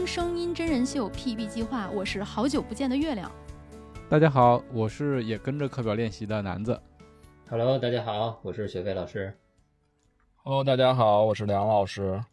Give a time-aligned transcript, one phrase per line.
[0.00, 3.30] 听声音真人秀 PB 计划，我是好久不见的月亮。
[4.08, 6.80] 大家好，我是也跟着课表练习的南子。
[7.50, 9.36] Hello，大家好，我是雪飞老师。
[10.36, 12.24] Hello，大家好，我是梁老师。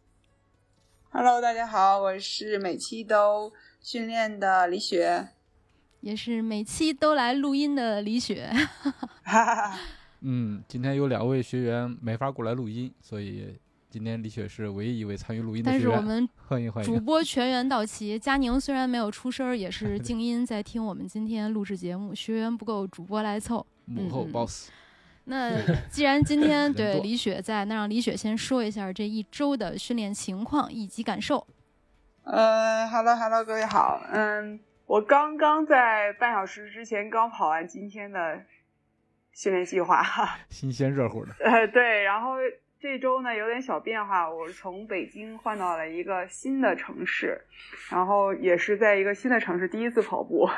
[1.10, 5.28] Hello，大家好，我是每期都训练的李雪，
[6.00, 8.50] 也是每期都来录音的李雪。
[8.80, 9.78] 哈哈哈。
[10.22, 13.58] 嗯，今天有两位学员没法过来录音，所以
[13.90, 15.94] 今天李雪是唯一一位参与录音的但学员。
[15.94, 17.00] 是我们欢迎欢迎主。
[17.00, 22.14] 播全员到齐，佳宁虽然没有出声， 也是静音在听我们今天录制节目。
[22.14, 23.66] 学员不够，主播来凑。
[23.86, 24.68] 幕后 boss，
[25.24, 25.50] 那
[25.88, 31.46] 既然今天对李雪在，那让李雪先说一下这一周的训练情况以及感受。
[32.24, 38.42] 呃，Hello Hello，各位好，嗯，我刚刚在半小时之前刚跑完今天的
[39.32, 40.04] 训练计划，
[40.50, 41.32] 新鲜热乎的。
[41.42, 42.34] 呃，对，然后
[42.80, 47.36] 这周呢有点小变化，我从北京换到了一个新的城市，
[47.90, 50.48] 然后也是在一个新的城市第一次跑步，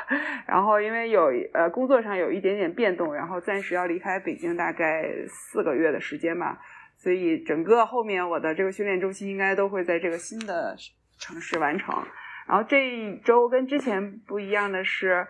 [0.45, 6.59] 然后因为有呃工作上有一点点变动，然后暂时要离开北京大概四个月的时间吧，
[6.95, 10.75] 所以整个后面我的这个训练周期应该都会在这个新的
[11.17, 12.05] 城市完成。
[12.47, 15.25] 然后这一周跟之前不一样的是，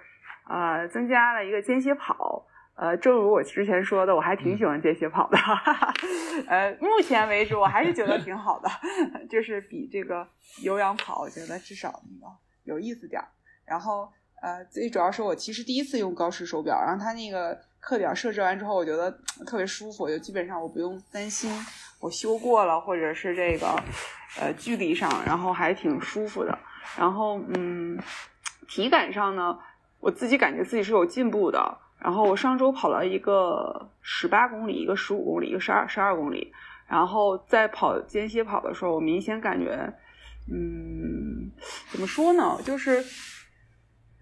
[0.50, 2.46] 呃，增加了一个间歇跑。
[2.82, 5.38] 呃，正如我之前说的，我还挺喜欢间歇跑的。
[6.48, 8.68] 呃，目前为止我还是觉得挺好的，
[9.30, 10.28] 就是比这个
[10.64, 13.28] 有氧跑，我觉得至少那个有意思点儿。
[13.66, 14.12] 然后
[14.42, 19.12] 呃，最主要是我其实第一次用高时手表，然后它那个课表设置完之后，我觉得
[19.46, 21.52] 特别舒服，就基本上我不用担心
[22.00, 23.68] 我修过了，或者是这个
[24.40, 26.58] 呃距离上，然后还挺舒服的。
[26.98, 28.00] 然后嗯，
[28.68, 29.60] 体感上呢，
[30.00, 31.78] 我自己感觉自己是有进步的。
[32.04, 36.52] 然后我上周跑了一个十八公里，一个十五公里，一个十二十二公里。
[36.88, 39.94] 然后在跑间歇跑的时候，我明显感觉，
[40.52, 41.52] 嗯，
[41.90, 42.58] 怎么说呢？
[42.66, 43.02] 就是，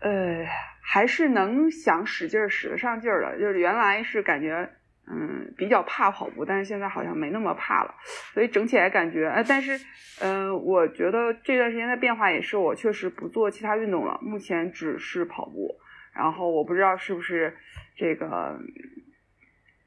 [0.01, 0.45] 呃，
[0.83, 3.39] 还是能想使劲儿使得上劲儿的。
[3.39, 4.69] 就是原来是感觉，
[5.07, 7.95] 嗯，比较怕跑步，但是现在好像没那么怕了。
[8.33, 9.79] 所以整体来感觉，呃，但是，
[10.19, 15.79] 嗯、我觉得这段时间的变化也是我确实不做其他运动了，目前只是跑步。
[16.19, 17.55] 然后我不知道是不是
[17.95, 18.59] 这个，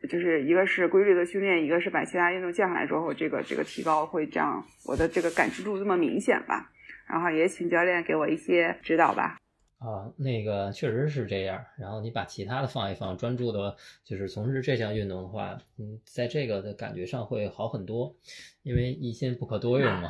[0.09, 6.71] 就是一个是规律的训练，一个是把其他运动降下来之后，这个这个提高会这样，我的这个感知度这么明显吧。
[7.07, 9.37] 然后也请教练给我一些指导吧。
[9.79, 11.63] 啊，那个确实是这样。
[11.77, 18.17] 然后你把其他的放一放，专注的，就是从事这项运动的话，嗯，在这个的感觉上会好很多，
[18.63, 20.09] 因为一心不可多用嘛。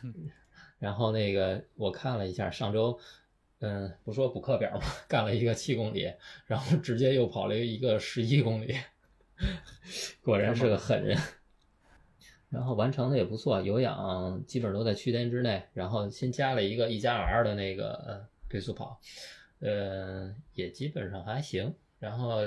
[0.78, 2.98] 然后那个我看了一下，上周，
[3.64, 6.12] 嗯，不说补课表嘛，干了一个七公里，
[6.46, 8.74] 然后直接又跑了一个十一公里，
[10.20, 11.16] 果然是个狠人。
[12.50, 15.62] 然后完成的也不错，有氧基本都在区间之内。
[15.72, 19.00] 然后新加了一个一加 R 的那个呃配速跑，
[19.60, 21.72] 呃，也基本上还行。
[22.00, 22.40] 然后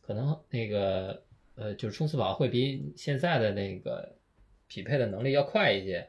[0.00, 1.22] 可能那个
[1.56, 4.16] 呃，就是冲刺跑会比现在的那个
[4.66, 6.08] 匹配的能力要快一些，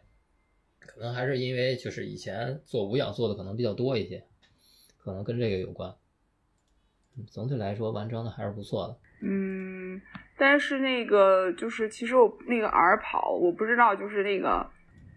[0.86, 4.24] 可能还是因为就是以前做无氧做的可能比较多一些，
[5.04, 5.90] 可能跟这个有关。
[7.16, 8.98] 嗯总体来说完成的还是不错的。
[9.22, 10.02] 嗯，
[10.36, 14.68] 但是那个就是其实我那个 R 跑，我不知道就是那个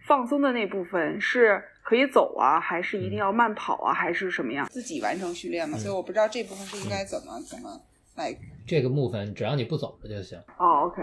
[0.06, 4.69] 放松的那部分是可以走啊，还是一定要慢跑啊，还是什么样？
[4.69, 7.81] 自己完成训练嘛，嗯所以我不知道这部分是应该怎么怎么
[8.16, 8.37] 来。
[8.66, 10.38] 这个部分只要你不走了就行。
[10.59, 11.03] 哦，OK，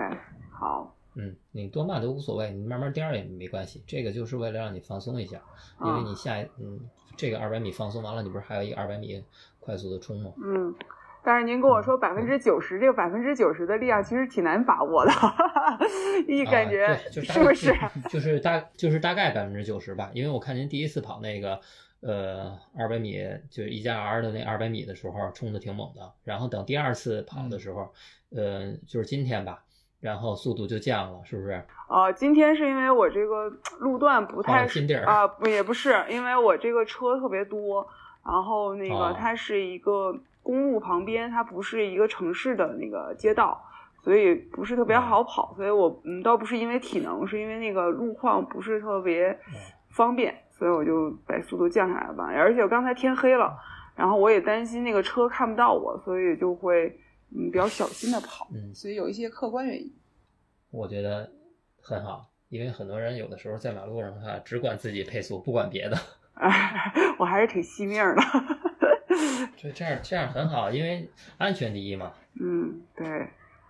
[0.51, 3.83] 好，嗯，你多慢都无所谓，你慢慢颠儿也没关系。
[3.85, 5.41] 这个就是为了让你放松一下，
[5.81, 6.79] 因为你下嗯
[7.15, 9.23] 这个二百米放松完了，你不是还有一个二百米
[9.59, 10.31] 快速的冲吗？
[10.43, 10.73] 嗯。
[11.25, 15.11] 但是您跟我说百分之九十，这个百分之九十的力量其实挺难把握的，
[16.27, 17.73] 一感觉、啊、就是是不是？
[18.11, 21.61] 就是大就是大概百分之九十吧，因为我看您第一次跑那个
[22.01, 27.93] 呃二百米，就是一加 R 的那二百米的时候冲的挺猛的，然后等第二次跑的时候，
[28.31, 29.63] 嗯、呃就是今天吧，
[30.03, 31.53] 然后速度就降了，是不是？
[31.87, 34.65] 哦、呃，今天是因为我这个路段不太
[35.05, 37.87] 啊、呃，也不是，因为我这个车特别多，
[38.25, 43.63] 然后那个哦它是一个公路旁边，它不是一个城市的那个街道，
[44.01, 49.39] 所以不是特别好跑，所以我嗯倒不是因为体能，是因为那个路况不是特别
[49.91, 52.25] 方便，所以我就把速度降下来吧。
[52.25, 53.57] 而且我刚才天黑了，
[53.95, 56.93] 然后我也担心那个车看不到我，所以就会
[57.35, 58.47] 嗯比较小心的跑。
[58.53, 59.91] 嗯，所以有一些客观原因。
[60.71, 61.31] 我觉得
[61.81, 65.97] 很好，因为很多人有的时候在马路上的话，只管自己配速，不管别的。
[67.19, 68.15] 我还是挺惜命的。
[69.61, 72.11] 对，这样这样很好，因为安全第一嘛。
[72.41, 73.07] 嗯，对。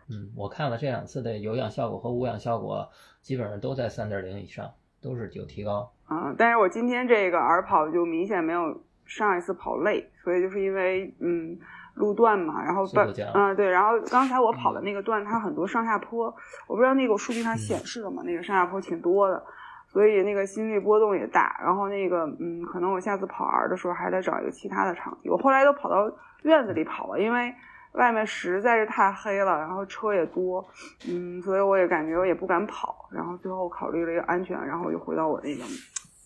[0.09, 2.89] 嗯，我看了这两次的有氧效果和无氧效果，
[3.21, 5.91] 基本上都在三点零以上，都是有提高。
[6.05, 11.57] 啊，但是我今天这个耳跑就明显没有上一次跑累，所以就是因为嗯
[11.95, 16.25] 路段嘛，然后速度降嗯对，然后刚才我跑的那个段它很多上下坡，
[16.67, 18.23] 我不知道那个数据上显示的嘛？
[18.25, 19.43] 那个上下坡挺多的，
[19.87, 25.29] 所以那个心率波动也大，然后那个嗯，可能我下次跑 R 的时候还得找一个其他的场地。
[25.29, 26.11] 我后来都跑到
[26.43, 27.53] 院子里跑了，因为。
[27.93, 30.67] 外面实在是太黑了，然后车也多，
[31.07, 35.63] 嗯，所以我也感觉我也不敢跑，然后最后考虑了一个安全，然后我就回到我那个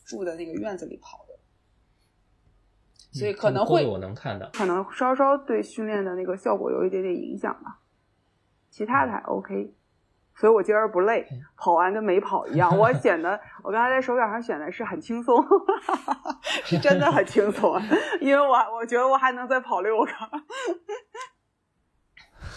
[0.05, 1.26] 住的那个院子里跑的，
[3.19, 7.79] 所以可能会我能看到，可能稍稍对训练的那个效果有一点点影响吧，
[8.69, 9.73] 其他的还 OK，
[10.35, 15.43] 所以我今儿不累，跑完跟没跑一样， 我显得我刚才在手表上选的是很轻松，
[16.63, 17.81] 是真的很轻松，
[18.21, 20.11] 因为我我觉得我还能再跑六个。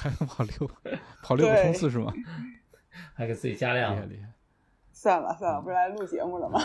[0.03, 0.71] 还能跑六
[1.23, 2.13] 跑六个冲刺是吗？
[3.15, 4.29] 还给自己加量，厉害厉害！
[4.93, 6.59] 算了算了，不是来录节目了吗？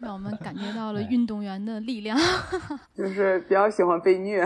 [0.00, 2.18] 让我们感觉到了运动员的力量。
[2.94, 4.44] 就是比较喜欢被虐。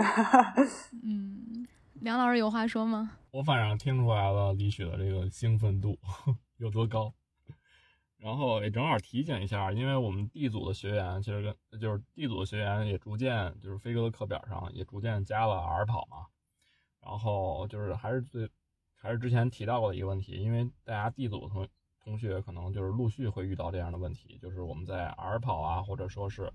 [1.03, 1.67] 嗯，
[2.01, 3.11] 梁老师有话说吗？
[3.31, 5.97] 我反正听出来了李雪的这个兴奋度
[6.57, 7.13] 有多高。
[8.17, 16.27] 然后也正好提醒一下，因为我们 D 组的学员其实跟就是 D 组的学员也逐渐就是飞哥的课表上也逐渐加了 R 跑嘛。
[17.01, 18.49] 然后就是还是最，
[18.95, 21.67] 还是之前提到过的一个问题，因为大家 D 组同
[22.03, 26.51] 同学可能就是陆续会遇到这样的问题，就是我们在 R 跑啊，或者说是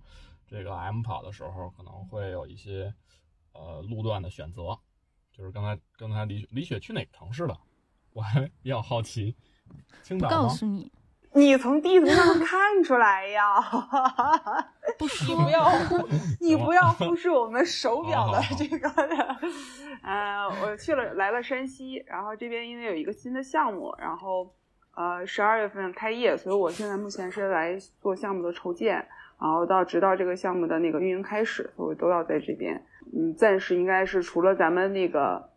[0.46, 2.92] 这个 M 跑的时候，可能会有一些
[3.52, 4.78] 呃路段的选择。
[5.32, 7.58] 就是刚才刚才李李雪去哪个城市了？
[8.12, 9.36] 我还比较好奇。
[10.02, 10.36] 青岛吗？
[10.36, 10.90] 告诉你。
[11.34, 13.60] 你从地图上看出来呀？
[14.98, 15.72] 不说，你不要，
[16.40, 18.88] 你不要忽视我们手表的这个。
[20.02, 24.52] 呃，我去了，来了山西，然后这边因为有一个新的项目，然后
[24.98, 28.96] 呃十二月份开业，所以我现在目前是来做项目的筹建，
[29.40, 32.84] 然后到直到这个项目的那个运营开始，所以都要在这边。
[33.16, 35.50] 嗯，暂时应该是除了咱们那个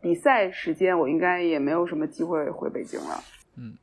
[0.00, 3.22] 比赛时间，我应该也没有什么机会回北京了。
[3.56, 3.76] 嗯。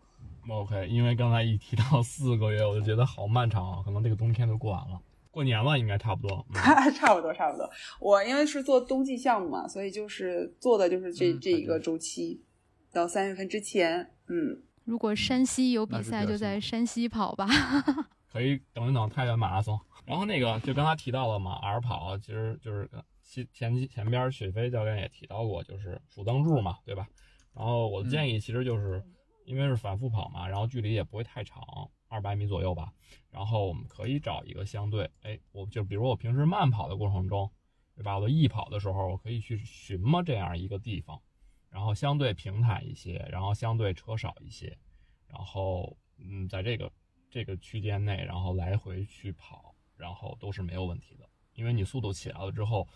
[0.49, 4.99] OK，因为刚才一提到 四个月，我就觉得好漫长啊，可能这个冬天都过完了，
[5.29, 6.43] 过年了应该差不多。
[6.95, 7.69] 差不多，差不多。
[7.99, 12.41] 我因为是做冬季项目嘛，所以就是做的就是这这一个周期，
[12.91, 14.09] 到三月份之前。
[14.27, 17.47] 嗯，如果山西有比赛，就在山西跑吧。
[18.27, 19.79] 可以等一等太原马拉松。
[20.05, 22.89] 然后那个就刚才提到了嘛，R 跑其实就是
[23.23, 27.07] 前前前边雪飞教练也提到过，就是数灯柱嘛，对吧？
[27.53, 29.03] 然后我的建议其实就是。
[29.45, 31.59] 因为是反复跑嘛，然后距离也不会太长，
[32.07, 32.93] 二百米左右吧。
[33.31, 37.49] 然后我们可以找一个相对，哎，我就比如我平时慢跑的过程中，
[37.95, 38.19] 对吧？
[38.19, 41.19] 我的易跑的时候，我可以去寻摸这样一个地方，
[41.69, 44.77] 然后相对平坦一些，然后相对车少一些，
[45.27, 46.91] 然后嗯，在这个
[47.29, 51.29] 这个区间内，然后来回去跑，然后都是没有问题的。
[51.53, 52.87] 因为你速度起来了之后，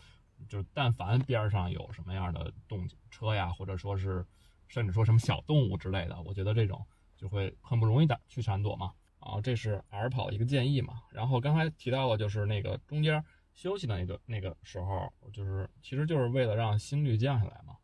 [0.48, 4.26] 就是但凡边上有什么样的动车呀，或者说是。
[4.70, 6.84] 甚至说什么小动物之类的，我觉得这种
[7.16, 8.92] 就会很不容易的去闪躲嘛。
[9.20, 11.04] 啊，这是 R 跑一个建议嘛。
[11.12, 17.78] 然后刚才提到了，就是那个中间休息的那个那个时候，就是其实就是为了让心率降下来嘛。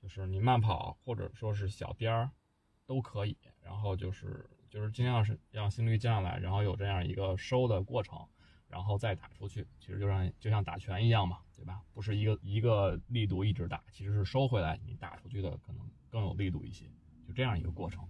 [0.00, 2.30] 就是你慢跑或者说是小颠儿
[2.86, 8.26] 都可以，然后就是就是尽量是让心率降下来，然后有这样一个收的过程，
[8.66, 9.66] 然后再打出去。
[9.78, 11.82] 其实就像就像打拳一样嘛，对吧？
[11.92, 15.88] 不是一个一个力度一直打，其实是收回来你打出去的可能。
[16.12, 16.86] 更有力度一些，
[17.24, 18.04] 就这样一个过程。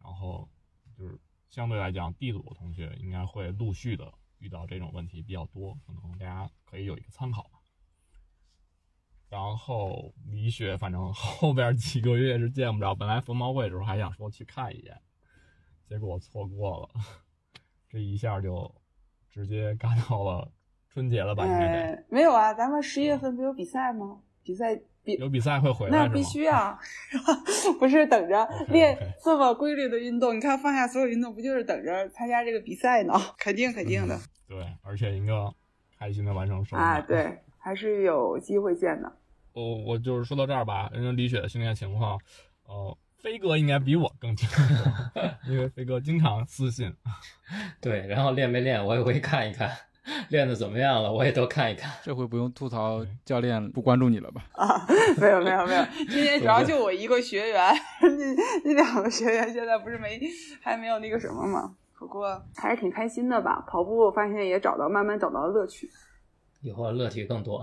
[0.00, 0.48] 然后
[0.96, 7.50] 就是相对来讲，D 组的同学应该会陆续的遇到这种问题比较多，可能大家可以有一个参考。
[9.34, 12.94] 然后李雪，反正后边几个月是见不着。
[12.94, 14.96] 本来逢毛会的时候还想说去看一眼，
[15.88, 16.88] 结果错过了，
[17.90, 18.72] 这一下就
[19.32, 20.48] 直接赶到了
[20.88, 21.44] 春节了吧？
[21.44, 24.20] 应该没有啊，咱们十一月份不有比赛吗？
[24.44, 24.80] 比赛。
[25.18, 26.78] 有比赛会回来那必须啊，
[27.78, 30.34] 不是等着练这么规律的运动？
[30.34, 33.12] 你看放下所有运动，不就是等着参加这个比赛呢？
[33.36, 34.18] 肯定肯定的。
[34.46, 35.52] 对，而且一个
[35.98, 39.14] 开心的完成生日啊，对，还是有机会见的。
[39.54, 42.18] 我我就是说到这儿吧，人家李雪的训练情况，
[42.66, 44.62] 呃，飞哥应该比我更清楚，
[45.48, 46.92] 因为飞哥经常私信。
[47.80, 49.70] 对，然后练没练我也会看一看，
[50.28, 51.88] 练的怎么样了我也都看一看。
[52.02, 54.44] 这回不用吐槽教练不关注你了吧？
[54.54, 54.86] 啊，
[55.20, 58.08] 没有没有没有， 今天主要就我一个学员，那
[58.64, 60.20] 那两个学员现在不是没
[60.60, 61.74] 还没有那个什么吗。
[61.96, 65.88] 不过还是挺开心的吧，跑步我发现也找到慢慢找到了乐趣。
[66.64, 67.62] 以后乐趣更多。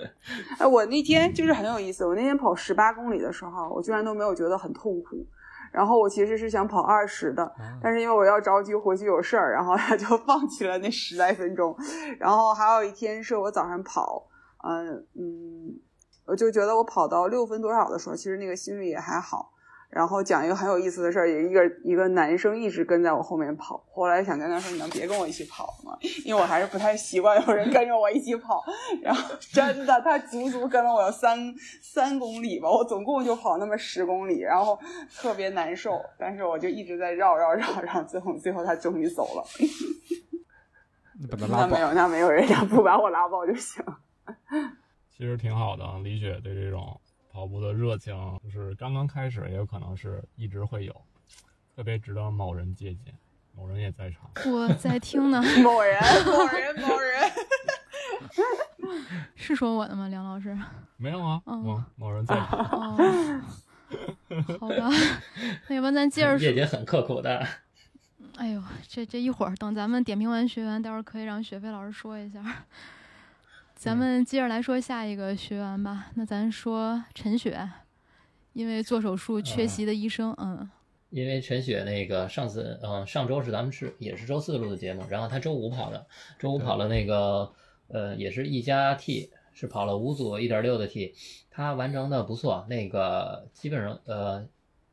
[0.58, 5.24] 哎，我那天就是很有意思，我那天跑十八公里的时候，我居然都没有觉得很痛苦。
[5.70, 7.52] 然后我其实是想跑二十的，
[7.82, 11.76] 但是因为我要着急回去有事儿，然后他就 放弃了那十来分钟。
[12.18, 14.26] 然后还有一天是我早上跑，
[14.64, 15.78] 嗯嗯，
[16.24, 19.52] 我就觉得我跑到六分多少的时候，其实那个心率也还好。
[19.90, 23.82] 然后讲一个很有意思的事儿，有一个一个男生一直跟在我后面跑。
[23.90, 25.96] 后来想跟他说：“你能别跟我一起跑吗？
[26.26, 28.62] 因为我还是不太习惯有人跟着我一起跑。”
[29.02, 34.78] 然后真的，他足足跟了我有三三公里吧，我总共就跑那么十公里，然后
[35.16, 35.98] 特别难受。
[36.18, 39.44] 但是我就一直在绕绕绕，然后最后最后他终于走了。
[41.48, 43.82] 那没有，那没有人家不把我拉爆就行。
[45.16, 47.00] 其实挺好的，李雪对这种。
[47.30, 50.94] 跑步的热情就是刚刚开始，也有可能是一直会有，
[51.76, 53.14] 特别值得某人借鉴。
[53.54, 55.42] 某人也在场， 我在听呢。
[55.64, 57.30] 某人，某人，某人，
[59.34, 60.06] 是说我的吗？
[60.06, 60.56] 梁老师？
[60.96, 62.46] 没有啊，某某人在场。
[62.70, 62.96] 哦，
[64.60, 64.88] 好吧，
[65.68, 66.38] 那要不然咱接着说。
[66.38, 67.44] 姐姐很刻苦的。
[68.36, 72.40] 哎呦，这这一会儿等咱们点评完学员，待会儿可以让雪飞老师说一下。
[73.78, 76.10] 咱们接着来说下一个学员吧。
[76.16, 77.70] 那咱说陈雪，
[78.52, 80.68] 因为做手术缺席的医生，嗯，
[81.10, 86.04] 因为陈雪那个上次，嗯，上周是咱们是也是周四录的节目，然后他周五跑的，
[86.40, 87.52] 周五跑了那个，
[87.86, 91.14] 呃，也是一加 T，是跑了五组一点六的 T，
[91.48, 94.44] 他完成的不错，那个基本上，呃，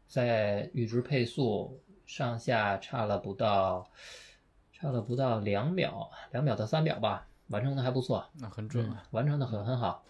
[0.07, 3.89] 在阈值配速上下差了不到，
[4.71, 7.25] 差了不到两秒，两秒到三秒吧。
[7.47, 10.03] 完成的还不错，那很准啊，完成的很很好。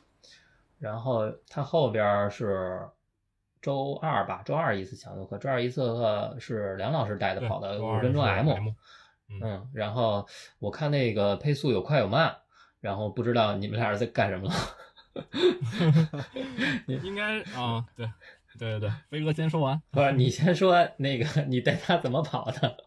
[0.79, 2.87] 然后他后边是
[3.61, 8.49] 周二吧，周二一次强度课，周二一次课是梁老师带的跑的五分钟 M，
[9.41, 10.27] 嗯，然后
[10.59, 12.35] 我看那个配速有快有慢，
[12.79, 14.55] 然后不知道你们俩是在干什么了。
[16.87, 18.05] 应该啊，对
[18.59, 22.77] 对对对，飞哥先说完，不是你先说那个你带他怎么跑的？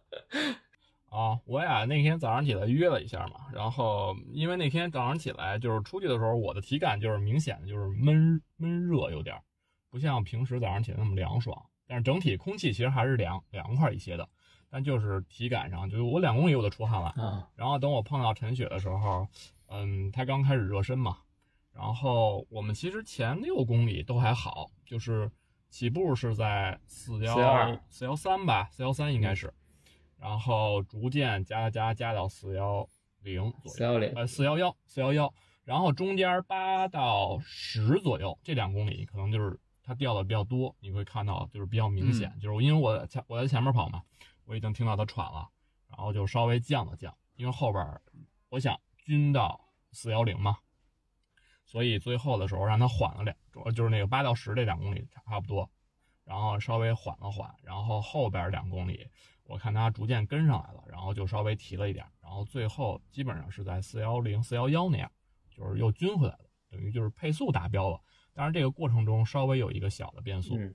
[1.09, 9.41] 啊，我俩那天早上起来约了一下嘛，然后因为那天早上起来就是出去的时候，我的体感就是明显的就是闷闷热，有点
[9.91, 14.29] 不像平时早上起来那么凉爽，但是整体空气其实还是凉凉快一些的，
[14.69, 17.15] 但就是体感上，就是我两公里我都出汗了。
[17.17, 19.27] 嗯，然后等我碰到陈雪的时候，
[19.69, 21.17] 嗯，她刚开始热身嘛，
[21.73, 25.31] 然后我们其实前六公里都还好，就是
[25.71, 29.51] 起步是在四幺四幺三吧，四幺三应该是。
[30.19, 32.89] 然后逐渐加加加到四幺
[33.23, 35.33] 零左右，四幺零呃四幺幺四幺幺，
[35.65, 44.03] 然后中间八到十左右这两公里可能就是它掉的比较多，你会看到就是比较明显，就是因为我前我在前面跑嘛，
[44.45, 45.49] 我已经听到它喘了，
[45.89, 48.01] 然后就稍微降了降，因为后边
[48.49, 50.59] 我想均到四幺零嘛，
[51.65, 53.37] 所以最后的时候让它缓了两，
[53.73, 55.71] 就是那个八到十这两公里差不多，
[56.25, 59.09] 然后稍微缓了缓，然后后边两公里。
[59.49, 65.11] 我看它逐渐跟上来了，然后就稍微提了一点，然后最后基本上是在四幺零、四幺幺那样，
[65.49, 67.99] 就是又均回来了，等于就是配速达标了。
[68.35, 70.75] 当然这个过程中稍微有一个小的变速，嗯，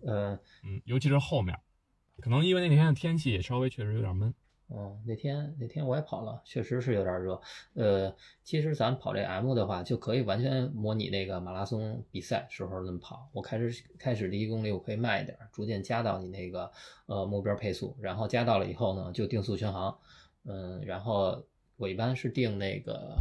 [0.00, 0.34] 呃，
[0.64, 1.54] 嗯，尤其是后面，
[2.20, 4.34] 可能因为那天的天气也稍微确实有点闷。
[4.70, 7.40] 嗯，那天那天我也跑了，确实是有点热。
[7.74, 13.30] 呃，其实咱跑这 M 的话，就可以完全模拟那个马拉松比赛时候那么跑。
[13.32, 16.70] 我开始开始第一公里我可以慢一点，逐渐加到你那个
[17.06, 19.98] 呃目标配速，然后加到了以后呢，就定速巡航。
[20.44, 21.42] 嗯，然后
[21.78, 23.16] 我一般是定那个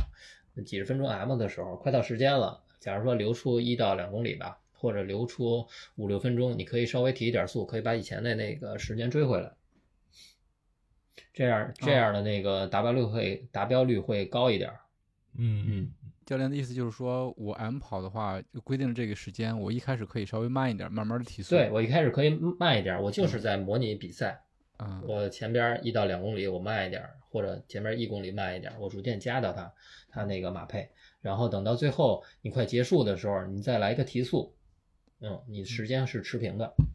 [0.66, 9.54] 几十分钟 M 的时候，快到时间了，假如说留出一到两公里吧，或者留出五六分钟，你可以稍微提一点速，可以把以前的那个时间追回来。
[11.34, 14.72] 这样这样的那个达标率会达标率会高一点。
[15.40, 15.92] 嗯嗯，
[16.26, 21.56] 教练的意思就是说，我 M 跑的话，就规定这个时间，我一开始可以稍微慢一点，慢慢的提速。
[21.56, 24.42] 对我一开始可以慢一点，我就是在模拟比赛。
[24.80, 29.72] 嗯，我前边一到两公里我慢一点，或者前边一公里慢一点，我逐渐加到它
[30.10, 30.90] 它那个马配，
[31.22, 34.56] 然后等到最后你快结束的时候，你再来一个提速。
[35.22, 36.74] 嗯，你时间是持平的。
[36.80, 36.86] 嗯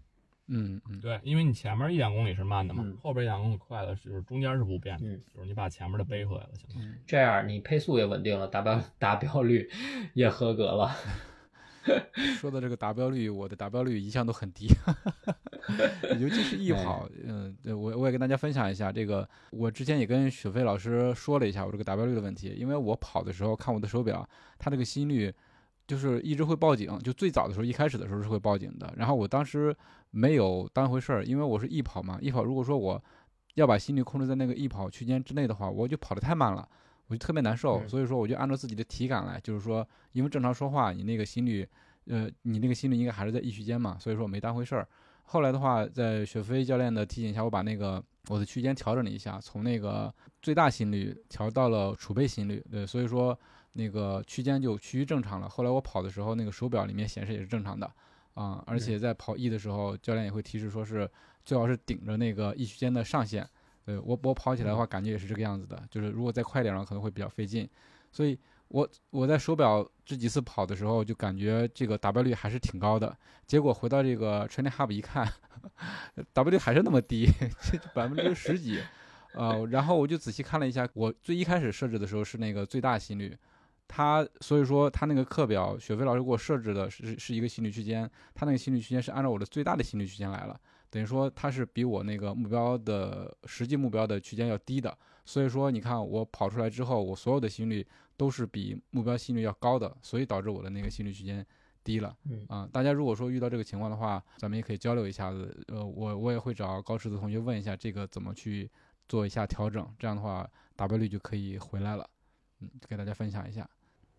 [0.55, 6.95] 嗯，对，因为你前面一两公里是慢的嘛，后边一两公里快的，就是中间是不变的，就是你把前面的背回来了，行吗？
[7.07, 9.71] 这样你配速也稳定了，达标达标率
[10.13, 10.95] 也合格了。
[12.39, 14.69] 说的这个达标率，我的达标率一向都很低，
[16.21, 24.29] 尤其是易跑，嗯，对我我也跟大家分享一下这个，我之前也跟雪飞老师说了一下我这个达标率的问题，因为我跑的时候看我的手表，
[24.59, 25.33] 它这个心率
[25.87, 29.75] 就是一直会报警，就最早的时候一开始的时候是会报警的，然后我当时
[30.11, 33.03] 没有当回事儿，因为我是易跑嘛，易跑如果说我
[33.55, 36.69] 要把心率控制在那个易跑区间之内的话，我就跑得太慢了。
[37.09, 41.69] 我就特别难受，嗯所以说我就按照自己的体感来，就是说，因为正常说话，你那个心率，
[42.07, 44.89] 呃，你那个心率应该还是在易区间嘛，所以说我没当回事儿。
[45.25, 53.39] 后来的话，在雪飞教练的提醒下，我把那个我的区间调整了一下，从那个最大心率调到了储备心率，对，所以说
[53.73, 55.49] 那个区间就趋于正常了。
[55.49, 57.91] 后来我跑的时候，那个手表里面显示也是正常的，
[58.35, 61.09] 啊、而且在跑 E 的时候，教练也会提示说是
[61.45, 63.49] 最好是顶着那个 E 区间的上限。
[63.85, 67.69] 对我我跑起来的话，感觉也是这个样子的，就是如果再快点儿了，可能会比较费劲，
[68.13, 68.39] 所以
[68.69, 73.17] 我我在手表这几次跑的时候，就感觉这个达标率还是挺高的。
[73.45, 75.27] 结果回到这个 Training Hub 一看，
[76.33, 77.27] 达标率还是那么低，
[77.93, 78.81] 百分之十几，
[79.35, 83.37] 呃， 然后我就仔细看了一下，我最一开始设置的时候是那个最大心率，
[83.89, 90.59] 它所以说他那个课表，雪飞老师给我设置的是是一个心率区间，他那个心率区间是按照我的最大的心率区间来了。
[90.89, 97.87] 等于说他是比我那个目标的实际目标的区间要低的，所以说你看我跑出来之后，我所有的心率
[98.17, 101.45] 都是比目标心率要高的，所以导致我的那个心率区间
[101.83, 102.15] 低了。
[102.25, 105.65] 嗯啊，大家如果说遇到这个情况的话，咱们也可以交流一下子。
[105.69, 108.71] 呃，我我也会找高池子同学问一下这个怎么去
[109.09, 112.09] 做一下调整，这样的话达标率就可以回来了。
[112.63, 113.69] 嗯，给大家分享一下。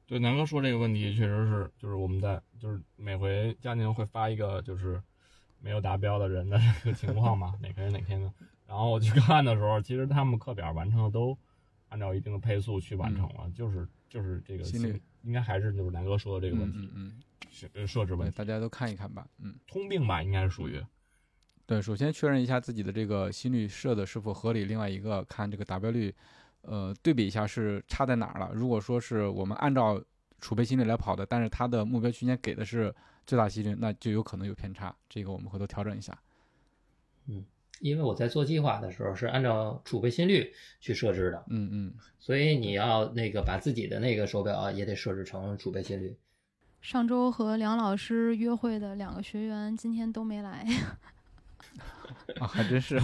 [0.05, 5.01] 对南哥说这个问题，确实是，就是我们在就是每回佳宁会发一个就是
[5.59, 8.31] 没有达标的人的这个情况嘛，哪个人哪天的，
[8.67, 11.35] 然后我去看的时候，其实他们课表完成的都
[11.87, 17.21] 按照一定的配速去完成了，就是就是这个心率应该还是就是南哥说的这个问题，嗯
[17.87, 19.25] 设置问题，大家都看一看吧。
[19.39, 20.83] 嗯，通病吧，应该是属于。
[21.65, 26.13] 对，首先确认一下自己的这个心率设的是否合理，另外一个看这个达标率，
[26.63, 28.51] 呃，对比一下是差在哪儿了。
[28.53, 30.01] 如果说是我们按照
[30.41, 32.93] 储备心率来跑的，但是它的目标区间给的是
[33.25, 36.17] 最大心率，那就有可能有偏差，这个我们回头调整一下。
[37.27, 37.45] 嗯
[37.79, 46.15] 因为我在做计划的时候是按照储备心率去设置的，嗯嗯，所以你要那个把自己的那个手表啊也得设置成储备心率。
[46.81, 50.65] 上周和梁老师约会的两个学员今天都没来，
[52.39, 52.97] 啊，还真是。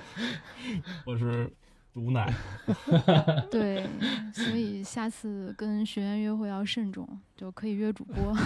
[1.06, 1.50] 我是
[1.92, 2.32] 毒奶，
[3.50, 3.84] 对，
[4.32, 8.36] 所以下次跟学员约会要慎重，就可以约主播。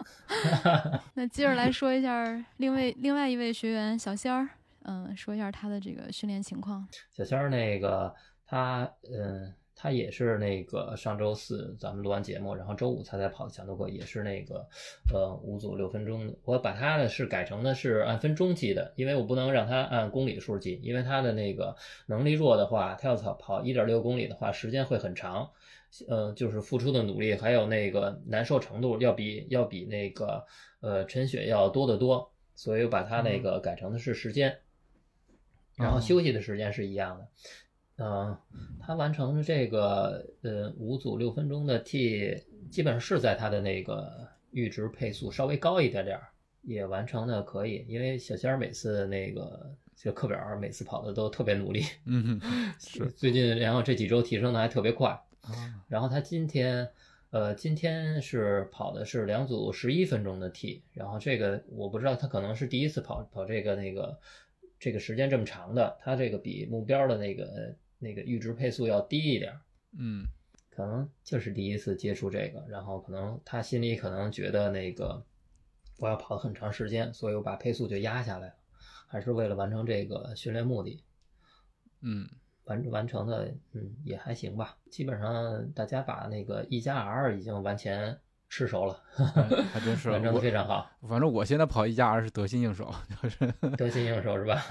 [1.14, 2.24] 那接着来说一下
[2.58, 4.48] 另外另外一位学员小仙儿，
[4.82, 6.86] 嗯，说一下他的这个训练情况。
[7.10, 8.14] 小仙儿那个
[8.46, 14.66] 他嗯，他也是那个上周四咱们录完节目，然后周五他才跑的强度课，也是那个
[15.12, 16.34] 呃五组六分钟的。
[16.44, 25.50] 我把他的是改成的是按分钟计的，因为我不能让他按公里数计，因为他的那个能力弱的话，他要跑跑一点六公里的话，时间会很长。
[26.08, 30.44] 呃，就是付出的努力还有那个难受程度要比要比那个
[30.80, 34.58] 呃陈雪要多得多，所以我把他那个改成的是时间，
[35.76, 37.28] 然后哦休息的时间是一样的。
[37.98, 38.36] 嗯、
[38.80, 46.28] 他完成了这个呃五组六分钟的 T，基本上是在他的那个阈值配速稍微高一点点儿，
[46.62, 47.84] 也完成的可以。
[47.88, 55.10] 因为小仙儿每次那个这课表儿每次跑的都特别努力，嗯哼， 是最近然后这几周提升的还特别快。
[55.42, 55.52] 啊，
[55.88, 56.88] 然后他今天，
[57.30, 64.18] 呃，今天是跑的是两组十一分钟的 T，然后这个我不知道他可能是第一次跑跑这个那个
[64.80, 69.58] 这个时间这么长的，他这个比目标的那个那个阈值配速要低一点，
[69.98, 70.26] 嗯
[70.70, 75.24] 可能就是第一次接触这个，然后可能他心里可能觉得那个
[75.98, 78.54] 我要跑很长时间，所以我把配速就压下来了，
[79.08, 81.02] 还是为了完成这个训练目的。
[82.02, 82.28] 嗯
[82.66, 84.76] 完完成的，嗯，也还行吧。
[84.90, 88.18] 基本上大家把那个 E 加 R 已经完全
[88.50, 94.62] 吃熟了，哎还真是 完成的非常好，反正我现在跑一加 R 是得心应手，就是得心应手是吧？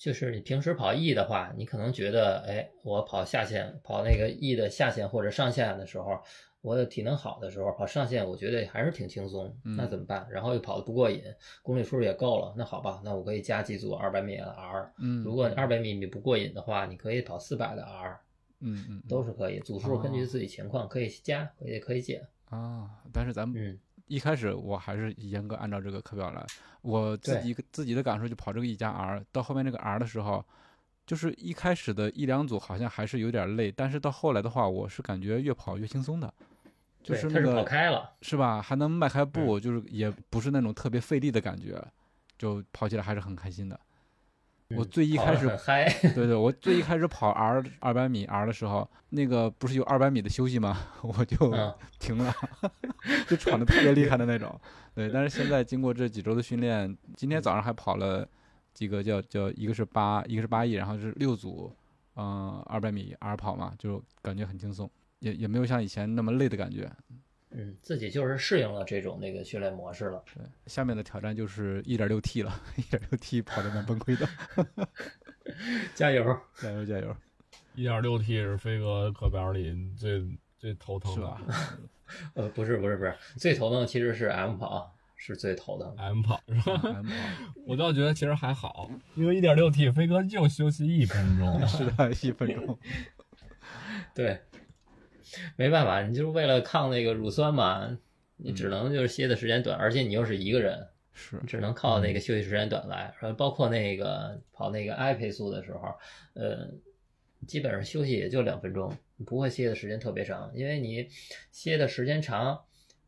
[0.00, 6.18] 就是你平时跑 E 的话，你可能觉得，哎，我跑下线，跑那个 E 的下线或者上线的时候，
[6.62, 9.54] 我的体能好的时候跑上线，我觉得还是挺轻松。
[9.62, 10.26] 嗯那怎么办？
[10.30, 11.22] 然后又跑得不过瘾，
[11.62, 14.90] 公里数也够了，那好吧，那我可以加几组二百米的 R。
[15.00, 18.18] 嗯，如果二百米你不过瘾的话，你可以跑四百的 R。
[18.60, 22.26] 嗯嗯都是可以，组数根据哦自己情况可以加，也可以减。
[22.46, 23.78] 啊，但是咱们嗯，
[24.10, 26.44] 一开始我还是严格按照这个课表来，
[26.82, 30.44] 我自己自己的感受就跑这个一加 R，到后面这个 R 的时候，
[31.06, 36.34] 就是一开始的一两组好像还是有点累，但是到后来的话，我是感觉越跑越轻松的。
[37.04, 38.60] 就是那个开了，是吧？
[38.60, 41.80] 还能迈开步，就是也不是那种特别费力的感觉，
[42.36, 43.78] 就跑起来还是很开心的。
[44.76, 50.78] 我嗯最一开始嗨， 对对，我最一开始跑 R 二百米 R 的时候，那个不是有二百米的休息吗？
[51.02, 52.32] 我就嗯停了，
[53.28, 54.58] 就喘的特别厉害的那种。
[54.94, 58.26] 对，但是现在经过这几周的训练，今天早上还跑了
[58.72, 61.72] 几个叫叫，一个是八，一个是八亿，然后是六组，
[62.16, 66.90] 嗯，二百米 R 跑嘛，就感觉很轻松，也也没有像以前那么累的感觉。
[67.52, 70.22] 嗯，自己就是适应了这种那个训练模式了。
[70.34, 74.28] 对，下面的挑战就是一点六 T 了，一点六 T 跑的蛮崩溃的，
[75.94, 76.24] 加油！
[76.56, 77.16] 加油加油，
[77.74, 80.24] 一点六 T 是飞哥课表里最
[80.58, 81.36] 最头疼的？
[82.34, 86.02] 呃，不是不是不是，最头疼的其实是 M 跑，是最头疼的。
[86.02, 87.12] M 跑是吧？M 跑
[87.66, 91.66] 我倒觉得其实还好，因为一点六 T 飞哥就休息一分钟。
[91.66, 92.78] 是的，一分钟。
[94.14, 94.40] 对，
[95.56, 97.98] 没办法，你就是为了抗那个乳酸嘛，
[98.36, 103.14] 你只能就是歇的时间短，而且你又是一个人，是只能靠那个休息时间短来。
[103.20, 105.94] 然后包括那个跑那个 I 配速的时候，
[106.34, 106.68] 呃，
[107.46, 111.08] 基本上休息也就两分钟，你不会歇的时间特别长，因为你
[111.50, 112.60] 歇的时间长。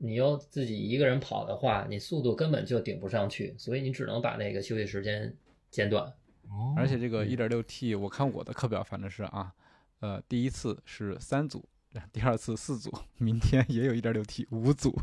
[0.05, 5.33] 你又自己一个人跑的话，你速度根本就顶不上去，所以你只能把那个休息时间
[5.71, 6.05] 减短。
[6.49, 9.53] 哦而且这个一点六 T，我看我的课表反正是啊，
[10.01, 11.65] 呃，第一次是三组，
[12.13, 14.99] 第二次四组，明天也有一点六 T 五组，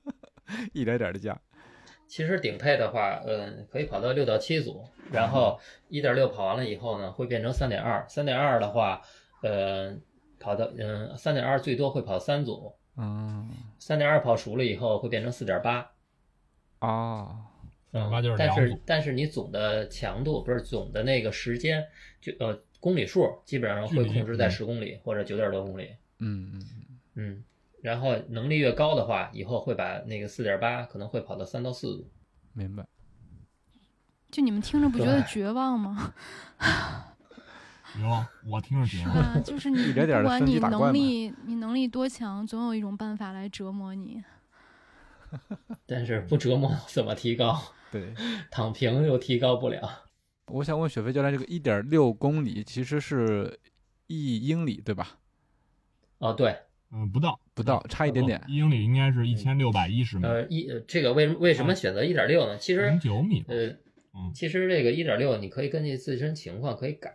[0.72, 1.40] 一点点的加。
[2.06, 8.04] 其实顶配的话，嗯，可以跑到六到七组，然后一点六跑完了以后呢，会变成三点二。
[8.08, 9.00] 三点二的话，
[9.42, 9.96] 呃，
[10.40, 15.92] 跑到嗯，三点二最多会跑三组，嗯三点二跑熟了以后会变成四点八。
[16.80, 17.46] 啊，
[17.92, 21.86] 三八就是但两组，是但是你总的强度不是总的那个时间，
[22.20, 25.94] 就呃公里数基本上会控制在嗯十公里或者九点多公里。
[26.20, 27.44] 嗯嗯嗯，嗯，
[27.82, 32.08] 然后能力越高的话，以后会把那个四点八可能会跑到三到四组。
[32.52, 32.86] 明白。
[34.30, 36.14] 就你们听着不觉得绝望吗？
[37.92, 39.12] 绝望，我听着绝望。
[39.12, 39.40] 是吧？
[39.44, 44.22] 就是你 不管你能力你能力多强，总有一种办法来折磨你。
[45.86, 47.60] 但是不折磨怎么提高？
[47.90, 48.14] 对，
[48.50, 49.88] 躺平又提高不了。
[50.46, 53.58] 我想问雪飞教练，这个一点六公里其实是
[54.06, 55.18] 一英里对吧？
[56.20, 56.54] 哦，对，
[56.92, 58.40] 嗯，不到，不到，差一点点。
[58.46, 62.56] 一英里应该是一千六百一十米，呃，一呃这个为什么为什么选择一点六呢？
[62.58, 63.44] 其实零九米。
[63.48, 63.66] 呃，
[64.12, 67.10] 嗯其实这个一点六你可以根据自身情况可以改，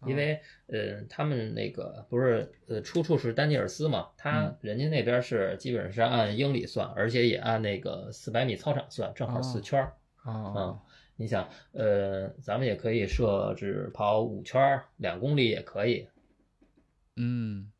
[0.00, 9.92] 嗯因为呃他们那个不是呃出处是丹尼尔斯嘛，他嗯人家那边是基本上是按英里算，而且也按那个四百米操场算，正好四哦圈儿。
[10.24, 10.80] 啊，
[11.16, 16.08] 你想，呃，咱们也可以设置跑五圈儿，两公里也可以，
[17.16, 17.70] 嗯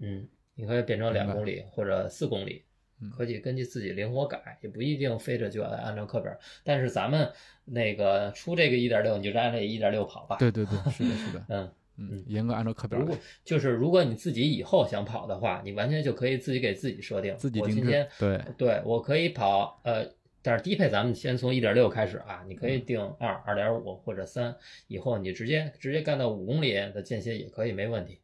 [0.00, 2.64] 嗯，你可以变成两公里或者四公里，
[3.00, 6.32] 嗯可以根据自己灵活改，也不一定非得就要按照课表。
[6.64, 7.30] 但是咱们
[7.64, 10.36] 那个出这个一点六，你就按这一点六跑吧。
[10.38, 18.08] 对对对，是的，是的，嗯，嗯，严格按照课表来如果，就是如果你自己以后想跑的话，你完全就可以自己给自己设定，自己定制我今天。
[18.18, 20.08] 对，对我可以跑，呃，
[20.42, 24.56] 但是低配咱们先从一点六开始啊，你嗯可以定二、二点五或者三，
[24.86, 28.20] 以后你直接直接干到五公里的间歇也可以，没问题。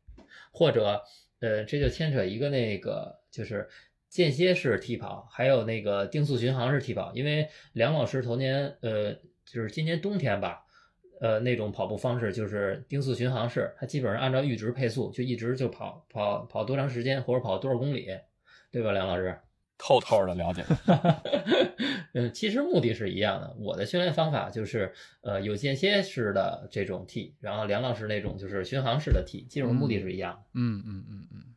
[0.56, 1.02] 或者，
[1.44, 3.68] 呃，这就牵扯一个那个就是
[4.08, 9.12] 间歇式替跑，还有那个定速巡航式替跑，因为梁老师头年，呃，
[9.44, 10.62] 就是今年冬天吧。
[11.20, 18.08] 呃，那种跑步方式就是定速巡航式，它基本上按照阈值配速，就一直就跑跑跑多长时间或者跑多少公里，
[18.72, 19.34] 对吧，梁老师？
[19.78, 20.64] 透透的了解。
[22.12, 23.54] 嗯， 其实目的是一样的。
[23.58, 30.42] 我的训练方法就是，呃，有间歇式的这种 T，然后梁老师那种就是巡航式的 T，基本上目的是一样的。
[30.54, 31.54] 嗯嗯嗯嗯，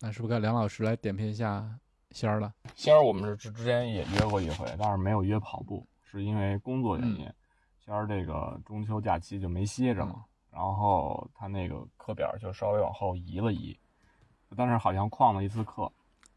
[0.00, 1.68] 那是不是该梁老师来点评一下
[2.12, 2.52] 仙儿了？
[2.76, 7.28] 仙儿我们是之之前也约过一回，但是没有约跑步，是因为工作原因。
[7.84, 13.76] 仙儿这个中秋假期就没歇着嘛，然后他那个课表就稍微往后移了移，
[14.56, 15.90] 但是好像旷了一次课，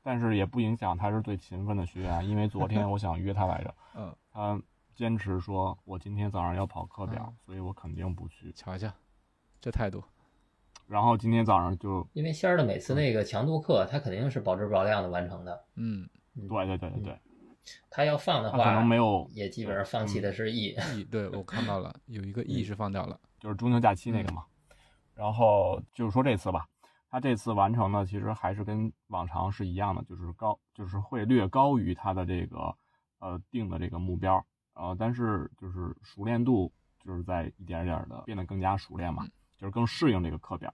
[0.07, 4.57] 但是也不影响他是最勤奋的学员，因为昨天我想约他来着， 嗯，他
[4.95, 8.49] 坚持说我今天早上要跑课表嗯，所以我肯定不去。
[8.53, 8.89] 瞧瞧，
[9.59, 10.01] 这态度，
[10.87, 15.65] 然后今天早上就因为仙儿的每次那个强度课，他肯定是保质保量的完成的。
[15.75, 17.19] 嗯，对对对对对，
[17.89, 20.73] 他要放的话可能，没有也基本上放弃的是 E。
[20.95, 24.45] E，对我看到了，有一个 E 是放掉了，就是中秋假期那个嘛。
[25.13, 26.65] 然后就是说这次吧，
[27.09, 32.75] 他这次完成呢其实还是跟往常是一样的，就是高，就是会略高于他的这个
[33.19, 36.71] 呃定的这个目标，呃，但是就是熟练度
[37.03, 39.25] 就是在一点点的变得更加熟练嘛，
[39.57, 40.73] 就是更适应这个课表，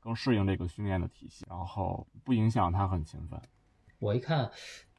[0.00, 3.40] 更适应这个训练的体系，然后不影响他很勤奋。
[3.98, 4.50] 我一看，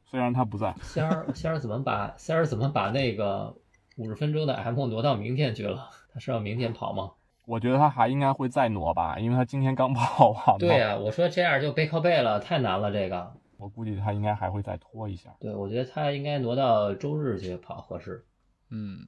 [0.06, 3.56] 虽然他不在，仙儿仙儿怎么把仙儿怎么把那个
[3.96, 5.90] 五十分钟的 M 挪到明天去了？
[6.14, 7.12] 他是要明天跑吗？
[7.48, 10.58] 我觉得他还应该会再挪吧，因为他今天刚 跑完嘛。
[10.60, 13.34] 对呀、我说这样就背靠背了，太难了这个。
[13.56, 15.34] 我估计他应该还会再拖一下。
[15.40, 18.26] 对，我觉得他应该挪到周日去跑合适，
[18.70, 19.00] 嗯，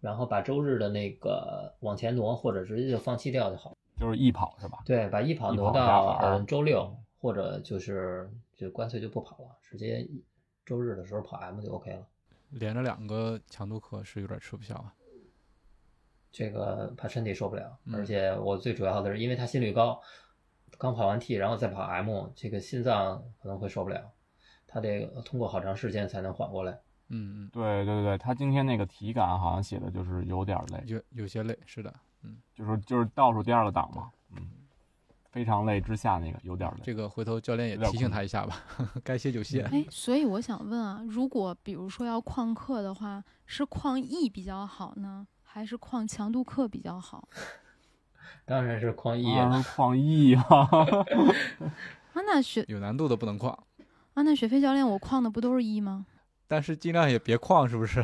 [0.00, 3.72] 然后把周日的那个往前挪，或者直接就放弃掉就好。
[3.96, 4.80] 就是一跑是吧？
[4.84, 10.04] 对，把一跑挪到跑嗯周六，或者就是就干脆就不跑了，直接
[10.66, 12.04] 周日的时候跑 M 就 OK 了。
[12.50, 14.92] 连着两个强度课是有点吃不消啊。
[16.36, 20.00] 这个怕身体受不了，嗯而且我最主要的是因为他心率高，
[20.76, 24.10] 刚跑完 T，然后再跑 M，这个心脏可能会受不了，
[24.66, 26.72] 他得通过好长时间才能缓过来。
[27.10, 31.94] 嗯嗯对对对，他今天那个体感好像写的就是有点累嗯，，有有些累，是的，
[32.24, 34.50] 嗯，就是就是倒数第二个档嘛，嗯，
[35.30, 36.80] 非常累之下那个有点累。
[36.82, 38.56] 这个回头教练也提醒他一下吧，
[39.04, 39.60] 该歇就歇。
[39.70, 47.28] 哎，所以我想问啊，如果比如说要旷课的话，是旷 E 比较好呢，还是旷强度课比较好？
[48.44, 50.42] 当然是旷 E 啊了，，旷逸啊！
[50.48, 51.06] 啊，
[52.26, 53.50] 那雪有难度的不能旷，
[54.14, 56.06] 啊，那雪飞教练，我旷的不都是一吗？
[56.48, 58.02] 但是尽量也别旷，是不是？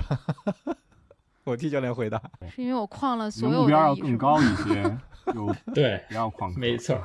[1.42, 2.22] 我替教练回答。
[2.54, 4.98] 是因为我旷了你所有的的目标要 E 更高一些，
[5.34, 6.60] 就对，不要旷课。
[6.60, 7.02] 没错，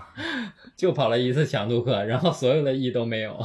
[0.78, 3.36] 就跑了一次强度课，然后所有的 E 都没有。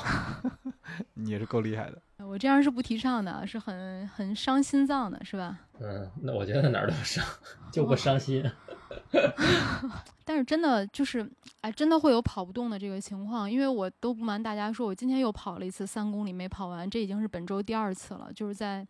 [1.14, 2.00] 你也是够厉害的。
[2.26, 5.58] 我这样是不提倡的，是很很伤心脏的，是吧？
[5.80, 7.24] 嗯，那我觉得哪儿都伤，
[7.72, 8.44] 就不伤心。
[10.24, 11.28] 但是真的就是，
[11.60, 18.86] 哎，真的会有跑不动的这个情况，因为我都不瞒大家说，我今天又跑了一次三公里没跑完，这已经是本周第二次了，就是在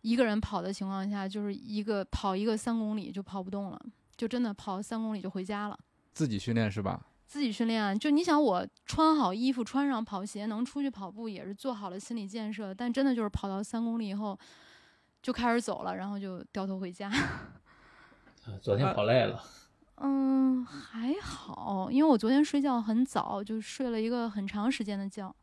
[0.00, 3.80] 一个人跑的情况下，就是一个跑一个三公里就跑不动了，
[4.16, 5.78] 就真的跑三公里就回家了。
[6.12, 7.00] 自己训练是吧？
[7.26, 12.72] 自己训练啊，就你想我穿好衣服，穿上跑鞋，能出去跑步，也是做好了心理建设。
[12.72, 14.38] 但真的就是跑到三公里以后，
[15.22, 17.10] 就开始走了，然后就掉头回家。
[18.60, 19.42] 昨天跑累了，
[19.96, 25.34] 嗯，还好，因为我昨天睡觉很早，就睡了一个很长时间的觉。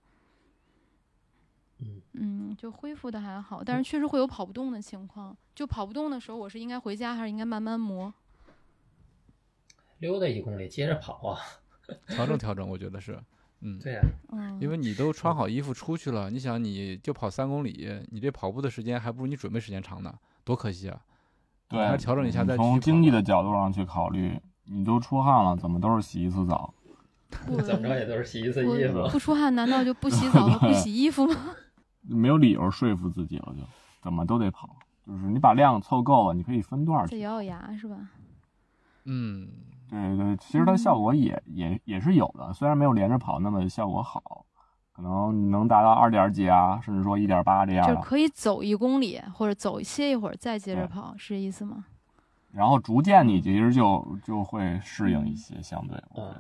[1.80, 5.36] 嗯嗯，就恢复的还好，但是确实会有跑不动的情况。
[5.56, 8.14] 就跑不动的时候，我是应该回家，还是应该慢慢磨？
[9.98, 11.42] 溜达一公里接着跑啊。
[12.08, 13.20] 调整调整，我觉得是，
[13.62, 14.02] 嗯，对呀、
[14.32, 21.00] 嗯，因为你都穿好衣服出去了，你想你就跑三公里，你这跑步的时间还不如你准备时间长呢，多可惜啊！
[21.68, 26.74] 对，还是调整一下再从经济的角度上去考虑，你都出汗了，怎么都是洗一次澡？
[27.46, 29.18] 不 怎么着也都是洗一次衣服不。
[29.18, 31.56] 出汗，难道就不洗澡和 不洗衣服吗？
[32.02, 33.64] 没有理由说服自己了，就
[34.02, 34.76] 怎么都得跑。
[35.08, 37.16] 就是你把量凑够了，你可以分段去。
[37.16, 37.98] 再咬咬牙是吧？
[39.06, 39.48] 嗯，
[39.92, 44.46] 对对，其实它效果也也也是有的，虽然没有连着跑那么效果好，
[44.94, 47.86] 可能能达到二点几啊，甚至说一点八这样。
[47.86, 51.86] 就是可以走一公里，或者走歇一会儿，再接着跑，是这意思吗？
[52.52, 56.34] 然后逐渐你其实就就会适应一些，相对嗯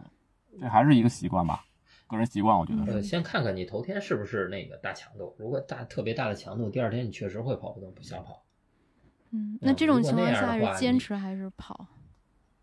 [0.59, 1.63] 这还是一个习惯吧，
[2.07, 8.43] 个人习惯，我觉得呃，先看看你头天是不是那个大强度，如果大特别大的强度，第二天你确实会跑不动，不想跑。
[9.31, 11.87] 嗯，嗯那这种情况下是坚持还是跑，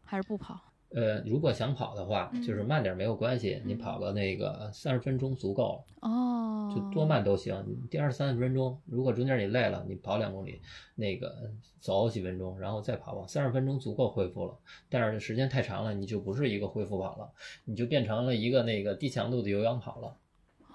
[0.04, 0.60] 还是不跑？
[0.90, 7.54] 呃，如果想跑的话，就是嗯慢点没有关系，你嗯跑个那个三十分钟足够了，哦，就多慢都行。
[7.90, 10.60] 第二三十分钟，如果中间你累了，你跑两公里，
[10.94, 14.56] 那个走几分钟，然后再跑跑，三十分钟足够恢复了。
[14.88, 17.30] 但是时间太长了，你就不是一个恢复跑了，
[17.64, 20.16] 你就变成了一个那个低强度的有氧跑了。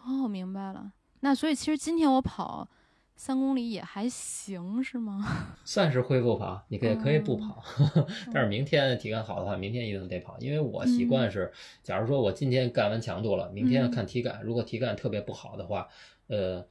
[0.06, 0.92] 哦，明白了。
[1.22, 2.68] 那所以其实今天我跑
[3.16, 5.26] 三公里也还行，是吗？
[5.64, 7.64] 算是恢复跑，你可以可以不嗯跑，
[8.34, 11.52] 但是明天体感好的话，明天一定得跑，因为我习惯是，
[11.84, 15.88] 假如说我今天干完强度了，明天要看体感，如果体感特别不好的话，
[16.28, 16.66] 呃，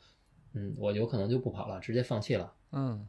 [0.55, 2.53] 嗯，我有可能就不跑了，直接放弃了。
[2.73, 3.07] 嗯，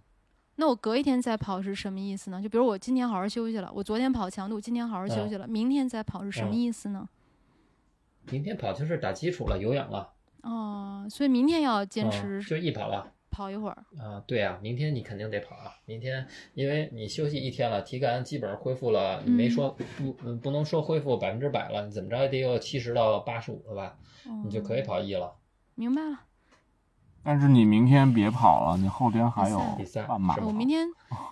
[0.56, 2.42] 那我隔一天再跑是什么意思呢？
[2.42, 7.10] 就比如我今天好好休息了，我昨天跑强度，今天好好休息了，明天再跑是什么嗯意思呢？
[8.32, 13.12] 明天跑就是打基础了，有氧了，哦，所以明天要坚嗯持就一跑了。
[13.34, 13.76] 跑一会儿。
[13.98, 15.74] 啊，对啊，明天你肯定得跑啊！
[15.86, 23.98] 明天因为你休息一天了，体感基本上恢复了，你没说不嗯不能说恢复百分之百了，你怎么着也得有七十到八十五了吧，
[24.46, 25.34] 你就可以哦跑一了。
[25.76, 26.20] 明白了。
[27.26, 30.86] 但是你明天别跑了，你后天还有比赛我明天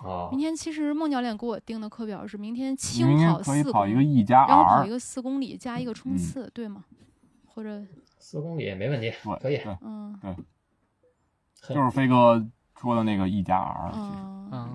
[0.04, 6.84] 啊 明，天其实孟教练给我定的课表是明天你轻明天跑可以跑一个四，E 加然后跑一个四公里加一个冲嗯刺，对吗？
[7.46, 7.82] 或者
[8.18, 9.60] 四公里没问题，可以。
[9.82, 10.44] 嗯，嗯很
[11.68, 12.44] 就是飞哥
[12.80, 14.70] 说的那个 E 加 R，嗯，啊，